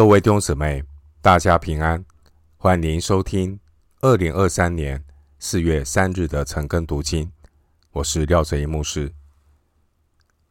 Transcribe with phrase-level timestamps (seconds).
[0.00, 0.82] 各位弟兄姊妹，
[1.20, 2.02] 大家平安，
[2.56, 3.60] 欢迎收听
[4.00, 5.04] 二零二三年
[5.38, 7.30] 四月三日的晨更读经。
[7.90, 9.12] 我是廖哲一牧师。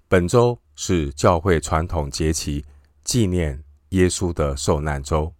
[0.07, 2.63] 本周是教会传统节期
[3.03, 5.33] 纪念耶稣的受难周，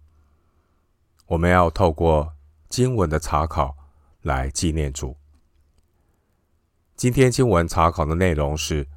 [1.26, 2.32] 我们要透过
[2.68, 3.76] 经文的查考
[4.22, 5.16] 来纪念主。
[6.96, 8.88] 今天经文查考的内容是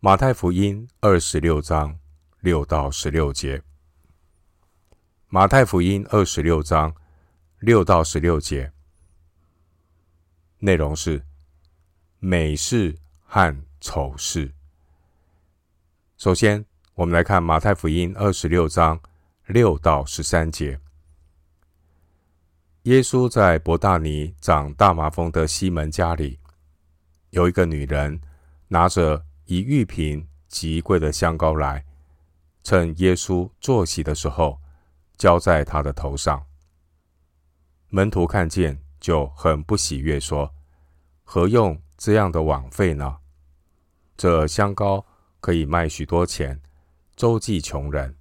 [0.00, 1.98] 马太福音二十六章
[2.40, 3.62] 六到十六节。
[5.30, 6.94] 马太福音二十六章
[7.58, 8.72] 六到十六节，
[10.60, 11.22] 内容是
[12.18, 12.96] 美事
[13.26, 14.54] 和丑事。
[16.16, 16.64] 首先，
[16.94, 18.98] 我们来看马太福音二十六章
[19.44, 20.80] 六到十三节。
[22.84, 26.38] 耶稣在伯大尼长大麻风的西门家里，
[27.28, 28.18] 有一个女人
[28.68, 31.84] 拿着一玉瓶极贵的香膏来，
[32.64, 34.58] 趁耶稣坐席的时候。
[35.18, 36.46] 浇在他的头上，
[37.88, 40.54] 门徒看见就很不喜悦，说
[41.24, 43.18] ：“何用这样的枉费呢？
[44.16, 45.04] 这香膏
[45.40, 46.62] 可以卖许多钱，
[47.16, 48.16] 周济穷人。”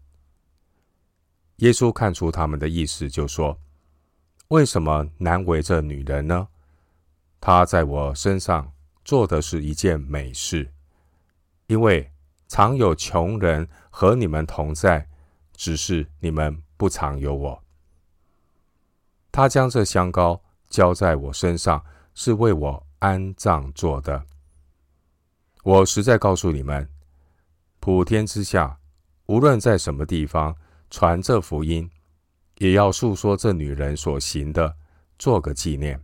[1.57, 3.59] 耶稣看出他们的意思，就说
[4.49, 6.47] ：“为什么难为这女人呢？
[7.39, 8.73] 她在我身上
[9.05, 10.73] 做的是一件美事，
[11.67, 12.11] 因为
[12.47, 15.07] 常有穷人和你们同在，
[15.53, 17.63] 只是你们。”不常有我。
[19.31, 21.83] 他将这香膏浇在我身上，
[22.13, 24.25] 是为我安葬做的。
[25.63, 26.89] 我实在告诉你们，
[27.79, 28.79] 普天之下，
[29.25, 30.55] 无论在什么地方
[30.89, 31.89] 传这福音，
[32.57, 34.75] 也要述说这女人所行的，
[35.19, 36.01] 做个纪念。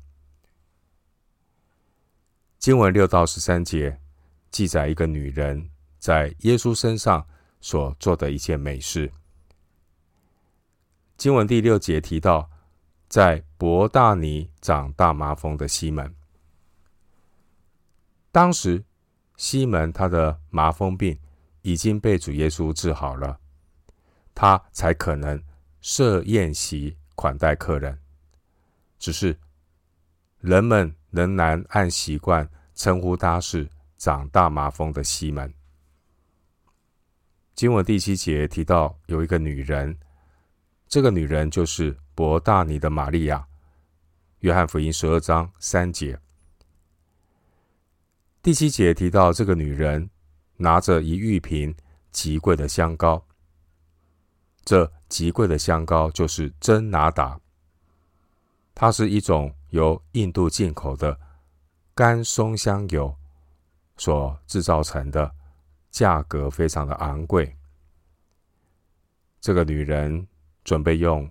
[2.59, 3.99] 经文六到十三节
[4.51, 7.25] 记载一个女人在耶稣身上
[7.59, 9.11] 所做的一件美事。
[11.15, 12.49] 经文第六节提到，
[13.07, 16.13] 在伯大尼长大麻风的西门，
[18.31, 18.83] 当时
[19.37, 21.17] 西门他的麻风病
[21.61, 23.39] 已经被主耶稣治好了，
[24.35, 25.41] 他才可能
[25.81, 27.97] 设宴席款待客人。
[28.97, 29.37] 只是
[30.39, 35.53] 人们仍然按习惯称呼他是长大麻风的西门。
[37.53, 39.97] 经文第七节提到有一个女人。
[40.93, 43.47] 这个女人就是伯大尼的玛利亚。
[44.41, 46.19] 约翰福音十二章三节，
[48.43, 50.07] 第七节提到这个女人
[50.57, 51.75] 拿着一玉瓶
[52.11, 53.25] 极贵的香膏。
[54.63, 57.39] 这极贵的香膏就是真哪哒，
[58.75, 61.19] 它是一种由印度进口的
[61.95, 63.17] 干松香油
[63.97, 65.33] 所制造成的，
[65.89, 67.57] 价格非常的昂贵。
[69.41, 70.27] 这个女人。
[70.63, 71.29] 准备用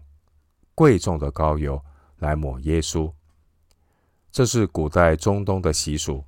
[0.75, 1.82] 贵重的膏油
[2.19, 3.12] 来抹耶稣，
[4.31, 6.25] 这是古代中东的习俗。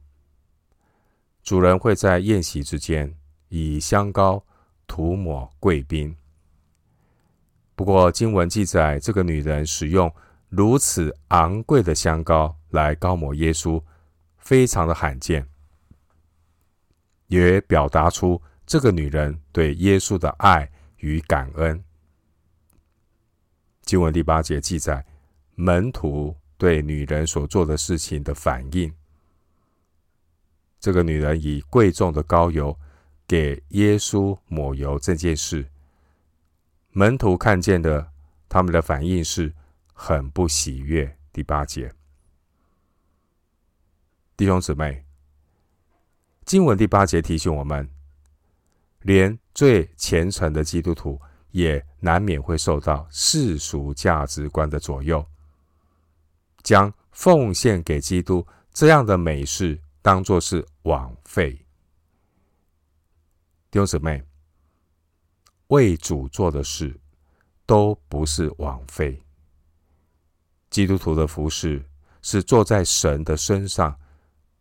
[1.42, 3.14] 主人会在宴席之间
[3.48, 4.42] 以香膏
[4.86, 6.14] 涂抹贵宾。
[7.74, 10.12] 不过经文记载，这个女人使用
[10.48, 13.82] 如此昂贵的香膏来膏抹耶稣，
[14.38, 15.46] 非常的罕见，
[17.26, 21.82] 也表达出这个女人对耶稣的爱与感恩。
[23.84, 25.04] 经文第八节记载
[25.54, 28.92] 门徒对女人所做的事情的反应。
[30.80, 32.78] 这个女人以贵重的膏油
[33.26, 35.66] 给耶稣抹油这件事，
[36.92, 38.10] 门徒看见的，
[38.48, 39.54] 他们的反应是
[39.92, 41.16] 很不喜悦。
[41.32, 41.92] 第八节，
[44.36, 45.04] 弟兄姊妹，
[46.44, 47.90] 经文第八节提醒我们，
[49.00, 51.20] 连最虔诚的基督徒。
[51.54, 55.24] 也难免会受到世俗价值观的左右，
[56.64, 61.52] 将奉献给基督这样的美事当作是枉费。
[63.70, 64.24] 弟兄姊妹，
[65.68, 67.00] 为主做的事
[67.64, 69.22] 都不是枉费。
[70.70, 71.88] 基督徒的服事
[72.20, 73.96] 是做在神的身上，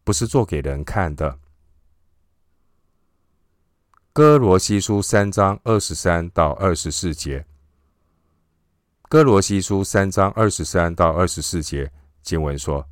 [0.03, 1.39] 不是做给人看的。
[4.15, 7.47] 哥罗西书三章二十三到二十四节，
[9.09, 12.87] 哥罗西书三章二十三到二十四节经文说：“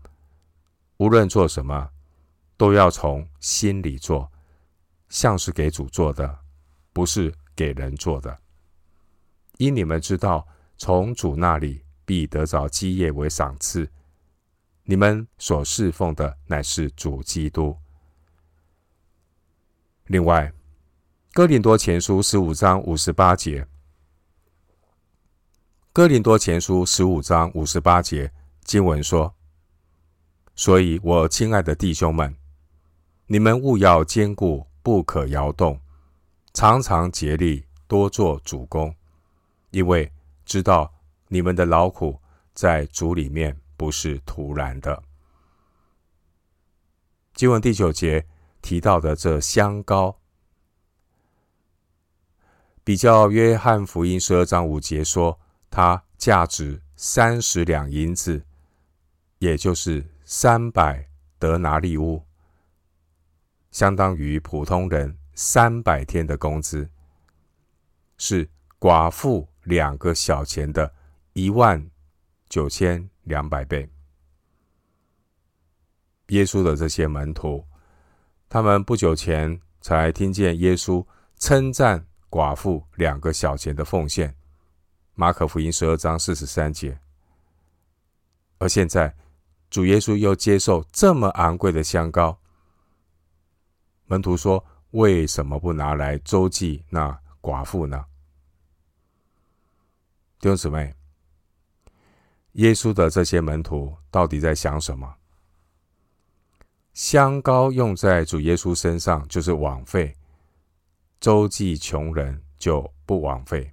[0.98, 1.92] 无论做什么，
[2.58, 4.32] 都要从心里做，
[5.10, 6.40] 像是给主做的，
[6.92, 8.40] 不是给人做的。
[9.58, 13.88] 因你们知道，从主那里必得着基业为赏赐。
[14.86, 17.78] 你们所侍奉的乃是主基督。
[20.06, 20.52] 另外。
[21.34, 23.66] 哥林多前书十五章五十八节，
[25.94, 28.34] 哥林多前书十五章五十八节
[28.66, 29.34] 经文说
[30.58, 32.36] ：“所以我亲爱的弟兄们，
[33.28, 35.80] 你们务要坚固，不可摇动，
[36.54, 38.94] 常常竭力，多做主工，
[39.70, 40.12] 因为
[40.44, 40.94] 知道
[41.30, 42.20] 你们的劳苦
[42.54, 45.02] 在主里面不是徒然的。”
[47.34, 48.28] 经文第九节
[48.62, 50.20] 提到的这香膏，
[52.84, 55.40] 比较约翰福音十二章五节说，
[55.70, 58.44] 它价值三十两银子，
[59.38, 61.08] 也就是三百
[61.38, 62.24] 德拿利乌，
[63.70, 66.90] 相当于普通人三百天的工资，
[68.18, 68.50] 是
[68.80, 70.92] 寡妇两个小钱的
[71.34, 71.88] 一万
[72.50, 73.88] 九千两百倍。
[76.30, 77.64] 耶稣的这些门徒，
[78.50, 81.06] 他们不久前才听见耶稣
[81.38, 84.34] 称赞寡妇两个小钱的奉献，
[85.16, 86.98] 马可福音十二章四十三节。
[88.58, 89.14] 而现在，
[89.70, 92.40] 主耶稣又接受这么昂贵的香膏，
[94.06, 98.06] 门徒说：“为什么不拿来周济那寡妇呢？”
[100.40, 100.96] 弟兄姊妹，
[102.54, 105.16] 耶稣的这些门徒到底在想什么？
[106.94, 110.16] 香膏用在主耶稣身上就是枉费，
[111.22, 113.72] 周济穷人就不枉费。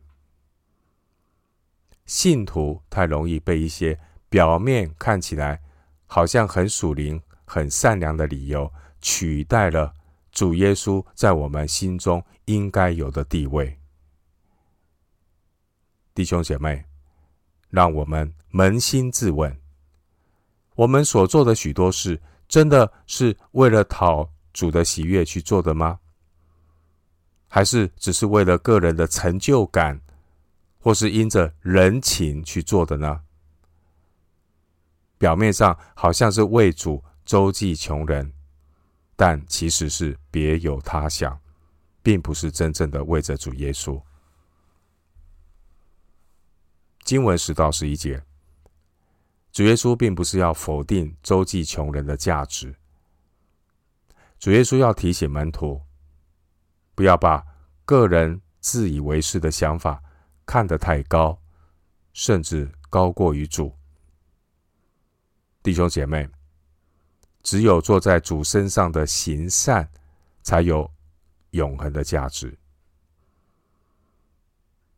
[2.05, 3.99] 信徒太容易被一些
[4.29, 5.59] 表面看起来
[6.07, 9.95] 好像很属灵、很善良的理由，取代了
[10.31, 13.79] 主耶稣在我们心中应该有的地位。
[16.15, 16.85] 弟兄姐妹，
[17.71, 19.59] 让我们扪心自问：
[20.75, 26.01] 我们所做的许多事，真的是为了讨主的喜悦去做的吗？
[27.49, 30.01] 还是只是为了个人的成就感，
[30.79, 33.23] 或是因着人情去做的呢？
[35.19, 38.33] 表面上好像是为主周济穷人，
[39.17, 41.41] 但其实是别有他想，
[42.03, 44.01] 并不是真正的为着主耶稣。
[47.03, 48.23] 经文十到十一节。
[49.51, 52.77] 主耶稣并不是要否定周济穷人的价值，
[54.39, 55.81] 主耶稣要提醒门徒，
[56.99, 57.47] 不要把
[57.85, 60.03] 个人自以为是的想法
[60.45, 61.41] 看得太高，
[62.13, 63.73] 甚至高过于主。
[65.63, 66.29] 弟兄姐妹，
[67.45, 69.89] 只有坐在主身上的行善，
[70.43, 70.91] 才有
[71.53, 72.59] 永恒的价值。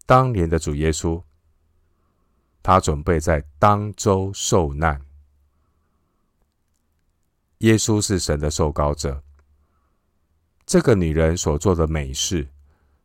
[0.06, 1.22] 当年的主耶稣。
[2.62, 5.04] 他准备在当州受难。
[7.58, 9.22] 耶稣是神的受膏者。
[10.70, 12.46] 这个女人所做的美事，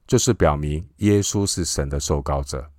[0.05, 2.69] 就是表明耶稣是神的受膏者。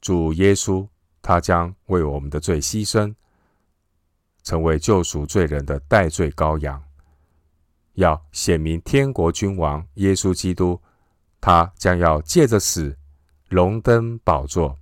[0.00, 0.88] 主耶稣，
[1.20, 3.14] 他将为我们的罪牺牲，
[4.42, 6.82] 成为救赎罪人的代罪羔羊，
[7.92, 10.80] 要显明天国君王耶稣基督，
[11.42, 12.96] 他将要借着死
[13.50, 14.78] 荣登宝座。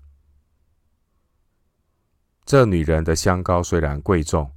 [2.47, 4.49] 这女人的香膏虽然贵重，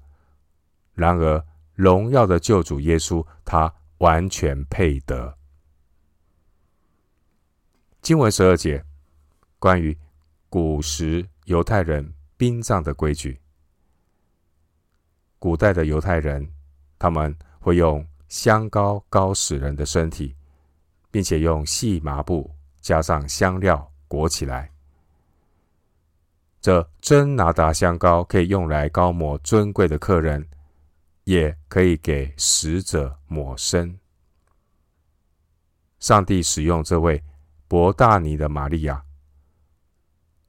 [0.94, 1.44] 然而
[1.82, 5.36] 荣耀的救主耶稣，他完全配得。
[8.04, 8.86] 经文十二节，
[9.58, 9.98] 关于
[10.48, 13.42] 古时犹太人殡葬的规矩。
[15.40, 16.48] 古代的犹太人，
[17.00, 20.36] 他们会用香膏膏死人的身体，
[21.10, 22.48] 并且用细麻布
[22.80, 24.72] 加上香料裹起来。
[26.60, 30.48] 这真拿达香膏可以用来膏抹尊贵的客人，
[31.24, 34.00] 也可以给死者抹身。
[36.00, 37.24] 上帝使用这位
[37.68, 39.04] 伯大尼的玛利亚，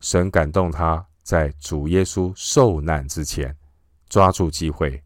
[0.01, 3.57] 神感动他在主耶稣受难之前，
[4.09, 5.03] 抓住机会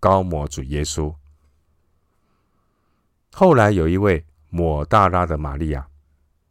[0.00, 1.14] 高抹主耶稣。
[3.32, 5.86] 后来有一位抹大拉的玛利亚，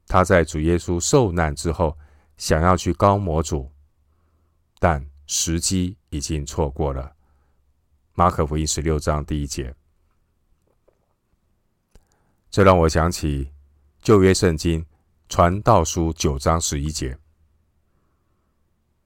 [0.08, 1.98] 他在主耶稣受难之后，
[2.38, 3.72] 想要去高抹主。
[4.80, 7.13] 但时机已经错过了。
[8.16, 9.74] 马可福音十六章第一节，
[12.52, 13.52] 这让我想起
[14.04, 14.86] 旧约圣经
[15.28, 17.18] 传道书九章十一节。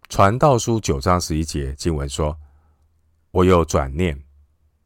[0.10, 2.38] 传道书九章十一节经文说
[3.32, 4.22] ：“我又转念，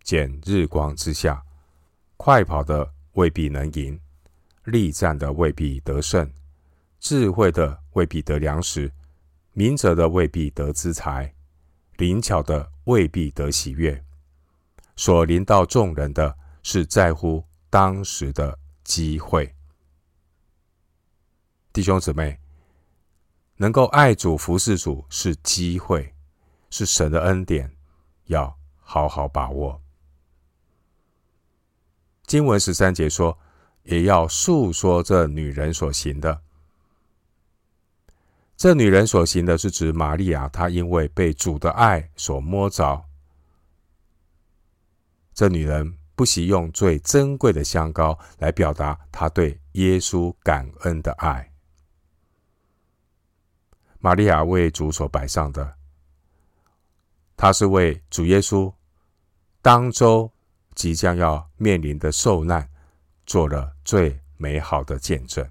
[0.03, 1.43] 见日光之下，
[2.15, 3.99] 快跑的未必能赢，
[4.65, 6.31] 力战的未必得胜，
[6.99, 8.93] 智慧的未必得粮食。”
[9.53, 11.33] 明哲的未必得资财，
[11.97, 14.01] 灵巧的未必得喜悦。
[15.01, 19.51] 所临到众人的是在乎当时的机会。
[21.73, 22.37] 弟兄姊妹，
[23.55, 26.13] 能够爱主、服侍主是机会，
[26.69, 27.75] 是神的恩典，
[28.25, 29.81] 要好好把握。
[32.27, 33.35] 经文十三节说，
[33.81, 36.43] 也要述说这女人所行的。
[38.55, 43.03] 这女人所行的是指玛利亚，她因为被主的爱所摸着。
[45.41, 51.51] 这女人不惜用最珍贵的香膏来表达她对耶稣感恩的爱。
[53.97, 55.77] 玛利亚为主所摆上的，
[57.35, 58.71] 她是为主耶稣
[59.63, 60.31] 当周
[60.75, 62.69] 即将要面临的受难
[63.25, 65.43] 做了最美好的见证。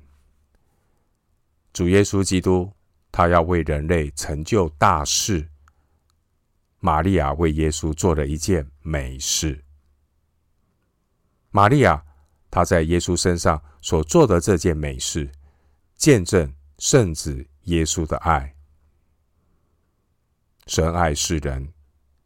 [1.72, 2.70] 主耶稣基督，
[3.10, 5.48] 他要为人类成就大事。
[6.78, 9.64] 玛利亚为耶稣做了一件美事。
[11.50, 12.04] 玛利亚，
[12.50, 15.30] 她在耶稣身上所做的这件美事，
[15.96, 18.54] 见证圣子耶稣的爱。
[20.66, 21.72] 神爱世人，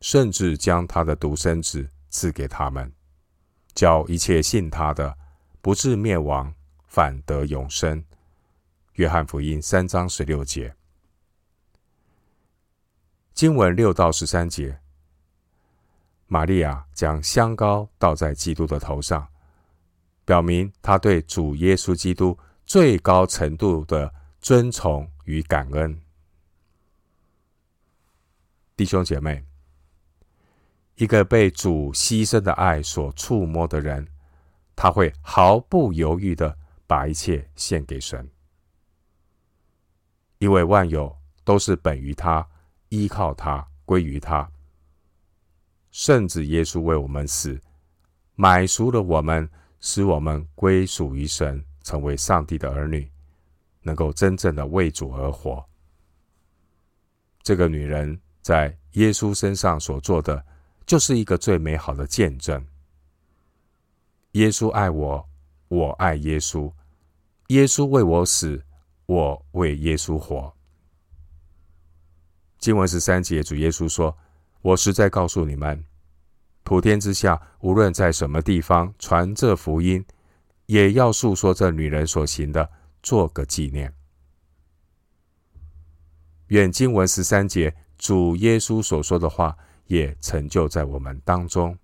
[0.02, 2.93] 甚至将他的独生子赐给他们，
[3.75, 5.16] 叫一切信他的，
[5.62, 6.54] 不至灭亡，
[6.87, 8.04] 反得永生。
[8.95, 10.76] 约翰福音三章十六节。
[13.33, 14.78] 经文六到十三节。
[16.26, 19.28] 玛利亚将香膏倒在基督的头上，
[20.25, 26.00] 表明她对主耶稣基督最高程度的尊崇与感恩。
[28.76, 29.45] 弟兄姐妹，
[30.97, 34.09] 一个被主牺牲的爱所触摸的人，
[34.75, 38.28] 他会毫不犹豫的把一切献给神，
[40.38, 42.49] 因为万有都是本于他，
[42.88, 44.50] 依靠他，归于他。
[45.94, 47.56] 圣子耶稣为我们死，
[48.34, 49.48] 买赎了我们，
[49.78, 53.08] 使我们归属于神，成为上帝的儿女，
[53.80, 55.64] 能够真正的为主而活。
[57.44, 60.44] 这个女人在耶稣身上所做的，
[60.84, 62.66] 就是一个最美好的见证。
[64.32, 65.28] 耶稣爱我，
[65.68, 66.72] 我爱耶稣；
[67.50, 68.64] 耶稣为我死，
[69.06, 70.52] 我为耶稣活。
[72.58, 74.18] 经文十三节，主耶稣说。
[74.64, 75.85] 我实在告诉你们，
[76.62, 80.02] 普天之下无论在什么地方传这福音，
[80.64, 82.71] 也要述说这女人所行的，
[83.02, 83.92] 做个纪念。
[86.47, 89.54] 愿经文十三节主耶稣所说的话
[89.87, 91.76] 也成就在我们当中。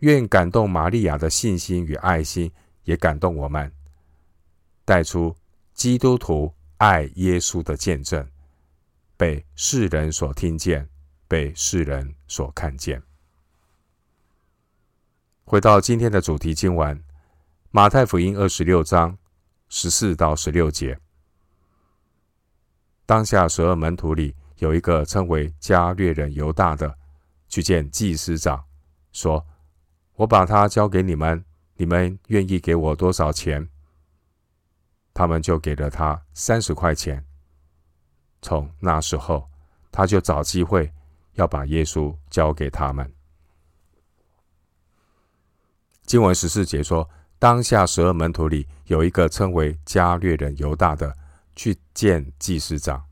[0.00, 2.52] 愿感动玛利亚的信心与爱心
[2.82, 3.72] 也感动我们，
[4.84, 5.34] 带出
[5.72, 8.28] 基督徒爱耶稣的见证，
[9.16, 10.86] 被世人所听见。
[11.34, 13.02] 被世人所看见。
[15.44, 17.02] 回到今天的主题经文，
[17.72, 19.18] 马太福音二十六章
[19.68, 21.00] 十四到十六节。
[23.04, 26.96] 当下十二门徒里有一个称为加略人犹大的，
[27.48, 28.64] 去见祭司长，
[29.10, 29.44] 说
[30.14, 33.68] ：“我把他交给你们，你们愿意给我多少钱？”
[35.12, 37.26] 他们就给了他三十块钱。
[38.40, 39.50] 从那时候，
[39.90, 40.92] 他就找机会。
[41.34, 43.12] 要把耶稣交给他们。
[46.04, 51.16] 经文十四节说，当下十二门徒里有一个称为加略人犹大的，
[51.56, 53.06] 去见祭司长。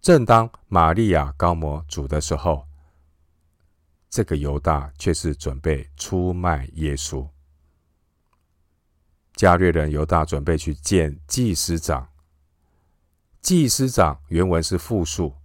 [0.00, 2.66] 正当玛利亚高摩主的时候，
[4.10, 7.28] 这个犹大却是准备出卖耶稣。
[9.34, 12.08] 加略人犹大准备去见祭司长。
[13.40, 15.37] 祭司长原文是复数。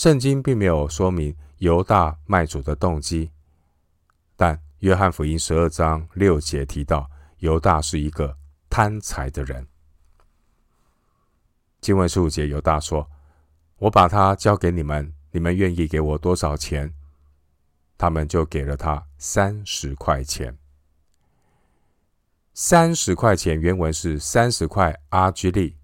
[0.00, 3.30] 圣经并没有说明犹大卖主的动机，
[4.34, 8.34] 但约翰福音十二章六节提到犹大是一个
[8.70, 9.66] 贪财的人。
[11.82, 13.10] 经文十五节，犹大说
[13.76, 16.94] ：“我把他交给你们，你们愿意给我多少钱？”
[17.98, 20.56] 他们就给了他三十块钱。
[22.54, 25.76] 三十块钱原文是三十块阿居利，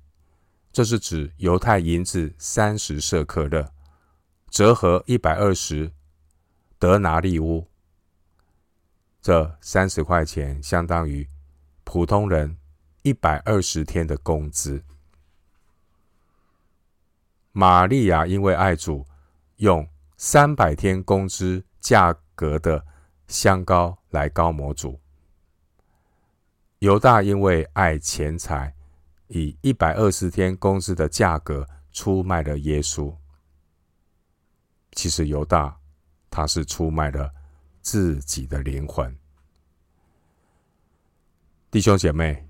[0.73, 3.76] 这是指犹太银子三十舍克勒。
[4.57, 5.93] 折合一百二十
[6.79, 7.67] 德拿利乌，
[9.21, 11.29] 这三十块钱相当于
[11.85, 12.57] 普通人
[13.03, 14.83] 一百二十天的工资。
[17.53, 19.05] 玛利亚因为爱主，
[19.57, 19.87] 用
[20.17, 22.83] 三百天工资价格的
[23.27, 24.99] 香膏来膏抹主。
[26.79, 28.75] 犹大因为爱钱财，
[29.29, 33.15] 以一百二十天工资的价格出卖了耶稣。
[34.97, 35.79] 其实犹大，
[36.29, 37.33] 他是出卖了
[37.83, 39.17] 自己的灵魂。
[41.71, 42.49] 弟兄姐妹，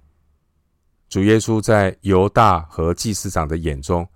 [1.08, 4.08] 主耶稣在犹大和祭司长的眼中，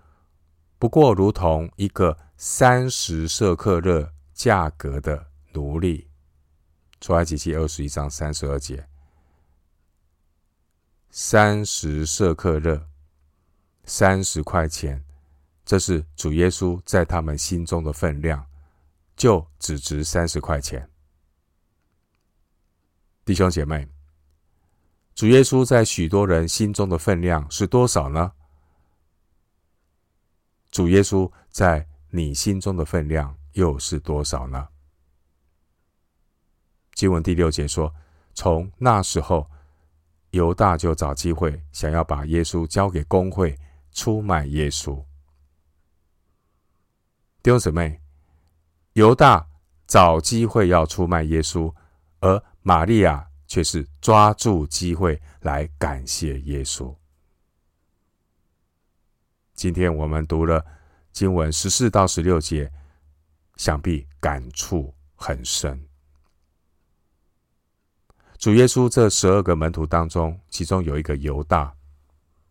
[0.78, 6.08] 不过如同一个三十舍克勒价格的奴隶。
[7.00, 8.86] 出埃及记二十一章三十二节，
[11.10, 12.86] 三十舍克勒，
[13.84, 15.02] 三十块钱，
[15.70, 18.44] 这是主耶稣在他们心中的分量，
[19.14, 20.90] 就只值三十块钱。
[23.24, 23.88] 弟兄姐妹。
[25.14, 28.32] 主耶稣在许多人心中的分量是多少呢？
[30.72, 34.66] 主耶稣在你心中的分量又是多少呢？
[36.94, 37.94] 经文第六节说
[38.34, 39.48] ：“从那时候，
[40.30, 43.56] 犹大就找机会想要把耶稣交给公会，
[43.92, 45.00] 出卖耶稣。”
[47.42, 48.00] 弟兄姊妹，
[48.92, 49.48] 犹大
[49.86, 51.74] 找机会要出卖耶稣，
[52.20, 53.26] 而玛利亚。
[53.50, 56.94] 却是抓住机会来感谢耶稣。
[59.54, 60.64] 今天我们读了
[61.10, 62.70] 经文十四到十六节，
[63.56, 65.84] 想必感触很深。
[68.38, 71.74] 主耶稣这十二个门徒当中，其中有一个犹大，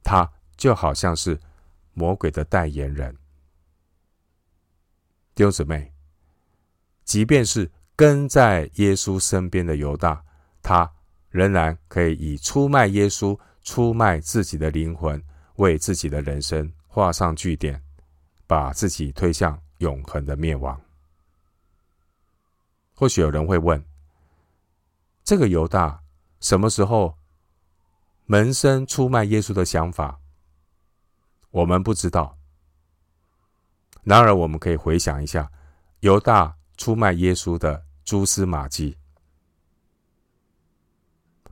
[0.03, 1.39] 他就好像是
[1.93, 3.17] 魔鬼的代言人。
[5.39, 5.93] 弟兄姊妹，
[7.05, 10.22] 即便是跟在耶稣身边的犹大。
[10.62, 10.91] 他
[11.29, 15.24] 仍然可以以出卖耶稣、出卖自己的灵魂，
[15.55, 17.81] 为自己的人生画上句点，
[18.48, 20.77] 把自己推向永恒的灭亡。
[22.93, 23.81] 或许有人会问：
[25.24, 26.01] 这个犹大
[26.41, 27.17] 什么时候
[28.25, 30.19] 萌生出卖耶稣的想法？
[31.51, 32.38] 我们不知道。
[34.03, 35.51] 然而，我们可以回想一下
[36.00, 38.98] 犹大出卖耶稣的蛛丝马迹。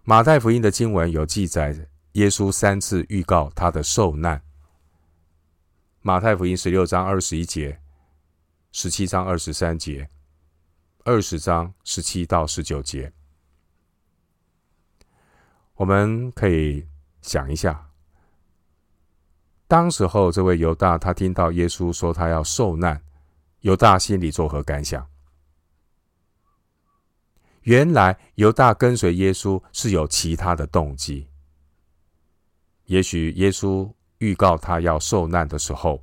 [0.03, 4.41] 马太福音的经文有记载，耶稣三次预告他的受难。
[6.01, 7.81] 马太福音十六章二十一节、
[8.71, 10.09] 十七章二十三节、
[11.03, 13.11] 二十章十七到十九节，
[15.75, 16.87] 我们可以
[17.21, 17.86] 想一下，
[19.67, 23.01] 当时候这位犹大，他听到耶稣说他要受难，
[23.61, 25.05] 犹大心里作何感想？
[27.63, 31.27] 原来犹大跟随耶稣是有其他的动机。
[32.85, 36.01] 也许耶稣预告他要受难的时候，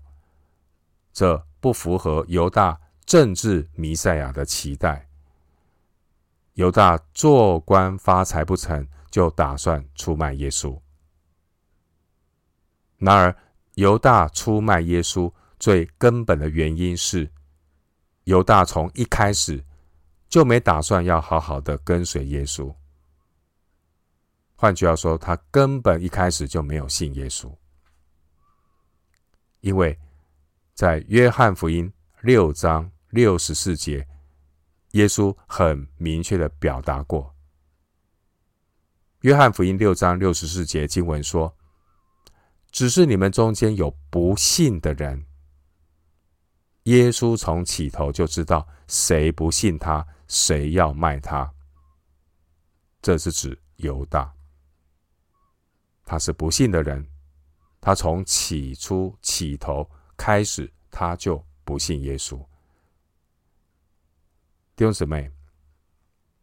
[1.15, 5.09] 这不符合犹大政治弥赛亚的期待。
[6.53, 10.79] 犹大做官发财不成就打算出卖耶稣。
[12.99, 13.35] 然而，
[13.75, 17.31] 犹大出卖耶稣最根本的原因是，
[18.25, 19.65] 犹大从一开始。
[20.27, 22.75] 就没打算要好好的跟随耶稣。
[24.57, 27.55] 换句话说，他根本一开始就没有信耶稣，
[29.61, 29.97] 因为
[30.75, 34.05] 在约翰福音六章六十四节，
[34.93, 37.33] 耶稣很明确的表达过。
[39.21, 41.55] 约翰福音六章六十四节经文说
[42.75, 45.25] ：“只是你们中间有不信的人。”
[46.85, 50.05] 耶稣从起头就知道谁不信他。
[50.27, 51.55] 谁要卖他？
[53.01, 54.35] 这是指犹大，
[56.05, 57.07] 他是不信的人。
[57.81, 62.39] 他从起初起头开始，他就不信耶稣。
[64.75, 65.31] 弟兄姊妹，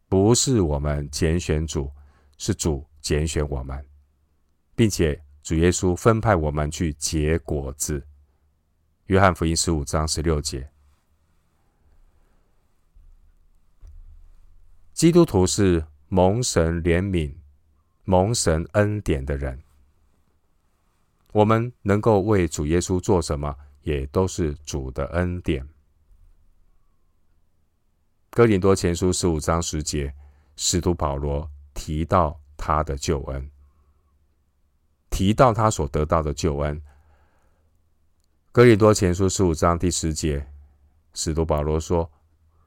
[0.08, 1.92] 不是我们拣选主，
[2.38, 3.84] 是主拣选我们，
[4.76, 8.06] 并且主耶稣分派我们去结果子。
[9.06, 10.70] 约翰福音十五章十六节。
[14.92, 17.34] 基督徒是蒙神怜悯、
[18.04, 19.60] 蒙神恩典的人。
[21.32, 25.66] 我们能够为主耶稣做什么，也都是主的恩典。
[28.30, 30.14] 哥林多前书十五章十节，
[30.56, 33.50] 使徒保罗提到他的救恩，
[35.22, 36.82] 提到他所得到的救恩。
[38.50, 40.44] 哥林多前书十五章第十节，
[41.14, 42.10] 使徒保罗说。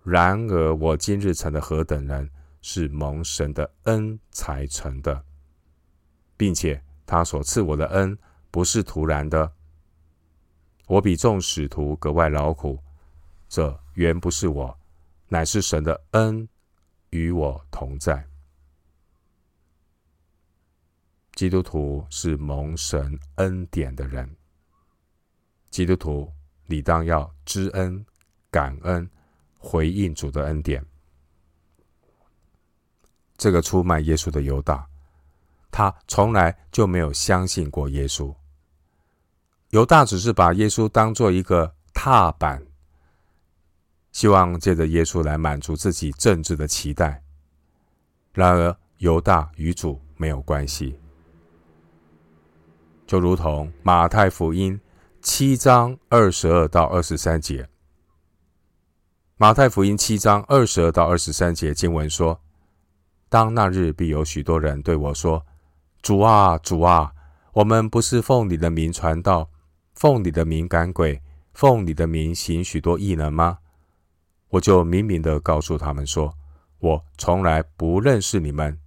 [0.03, 2.29] 然而，我今日成了何等人，
[2.61, 5.21] 是蒙神的恩才成的，
[6.37, 8.17] 并且他所赐我的恩
[8.51, 9.51] 不是徒然的。
[10.87, 12.79] 我比众使徒格外劳苦，
[13.49, 14.79] 这原不是我，
[15.27, 16.47] 乃是神的恩
[17.09, 18.25] 与我同在。
[21.35, 24.35] 基督徒是蒙神恩典的人，
[25.69, 26.31] 基督徒
[26.65, 28.05] 理当要知恩
[28.49, 29.09] 感恩。
[29.57, 30.85] 回应主的恩典。
[33.35, 34.87] 这个出卖耶稣的犹大，
[35.71, 38.31] 他从来就没有相信过耶稣。
[39.71, 42.63] 犹大只是把耶稣当做一个踏板，
[44.11, 47.23] 希望借着耶稣来满足自己政治的期待。
[48.33, 50.99] 然而，犹大与主没有关系，
[53.05, 54.79] 就如同马太福音
[55.21, 57.67] 七章二十二到二十三节。
[59.37, 62.39] 马太福音七章二十二到二十三节经文说
[63.29, 65.45] ：“当那日，必有许多人对我说
[66.01, 67.13] ：‘主啊，主啊，
[67.53, 69.49] 我们不是奉你的名传道，
[69.93, 71.21] 奉你的名赶鬼，
[71.53, 73.59] 奉你的名行许多异能吗？’
[74.49, 76.33] 我就明明的告诉他们说
[76.79, 78.79] ：‘我从来不认识你们，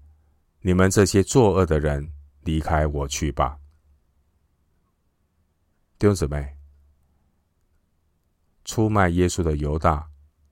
[0.63, 2.11] 你们这些作恶的人，
[2.43, 3.57] 离开我去吧。’
[5.99, 6.57] 弟兄姊妹，
[8.65, 10.09] 出卖耶稣的犹大。”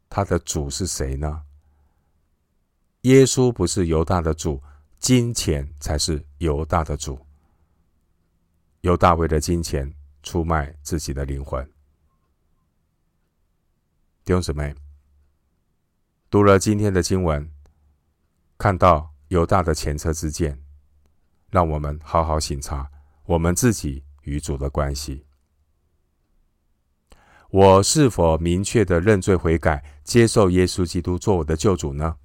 [0.09, 1.43] 他的主是谁呢？
[3.03, 4.63] 耶稣不是犹大的主，
[4.99, 7.19] 金钱才是犹大的主。
[8.83, 11.63] 犹大为了金钱出卖自己的灵魂。
[14.25, 14.75] 弟兄姊妹，
[16.31, 17.53] 读了今天的经文，
[18.57, 20.59] 看到犹大的前车之鉴，
[21.51, 22.91] 让我们好好省察
[23.25, 25.27] 我们自己与主的关系。
[27.51, 32.17] 我是否明确的认罪悔改，接受耶稣基督做我的救主呢？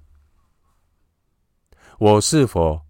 [1.98, 2.84] 我是否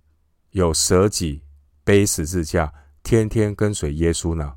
[0.51, 1.43] 有舍己、
[1.85, 4.57] 背十字架，天天跟随耶稣呢？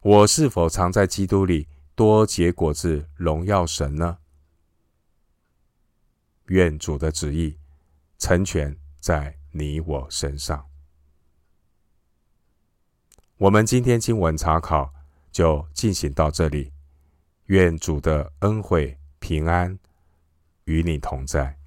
[0.00, 4.18] 我是否常在基督里多结果子，荣耀神呢？
[6.46, 7.56] 愿主的旨意
[8.18, 10.66] 成全在你我身上。
[13.36, 14.92] 我们今天经文查考。
[15.30, 16.72] 就进行到这里，
[17.46, 19.78] 愿主的恩惠平安
[20.64, 21.59] 与你同在。